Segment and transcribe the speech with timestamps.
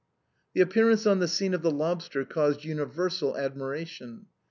[0.55, 4.25] The appearance on the scene of the lobster caused uni versal admiration.